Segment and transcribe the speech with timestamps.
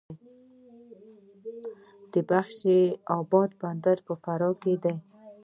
[2.13, 2.57] د بخش
[3.17, 4.95] اباد بند په فراه کې دی